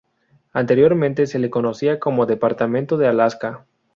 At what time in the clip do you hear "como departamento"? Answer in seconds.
1.99-2.97